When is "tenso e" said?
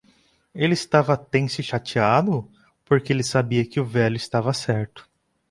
1.15-1.63